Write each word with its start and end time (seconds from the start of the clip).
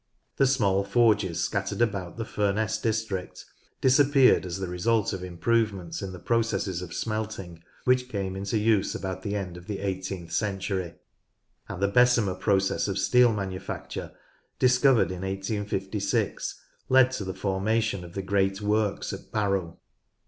The 0.37 0.47
small 0.47 0.83
forces 0.83 1.43
scattered 1.43 1.79
about 1.79 2.17
the 2.17 2.25
Furness 2.25 2.79
district 2.79 3.45
disappeared 3.81 4.47
as 4.47 4.57
the 4.57 4.67
result 4.67 5.13
of 5.13 5.23
improvements 5.23 6.01
in 6.01 6.11
the 6.11 6.17
processes 6.17 6.81
of 6.81 6.91
smelting 6.91 7.61
which 7.85 8.09
came 8.09 8.35
into 8.35 8.57
use 8.57 8.95
about 8.95 9.21
the 9.21 9.35
end 9.35 9.57
of 9.57 9.67
the 9.67 9.77
eighteenth 9.77 10.31
century; 10.31 10.95
and 11.69 11.83
the 11.83 11.87
Bessemer 11.87 12.33
process 12.33 12.87
of 12.87 12.97
steel 12.97 13.31
manufacture 13.31 14.13
discovered 14.57 15.11
in 15.11 15.21
1856 15.21 16.59
led 16.89 17.11
to 17.11 17.23
the 17.23 17.35
formation 17.35 18.03
of 18.03 18.15
the 18.15 18.23
great 18.23 18.59
works 18.59 19.13
at 19.13 19.31
Barrow. 19.31 19.77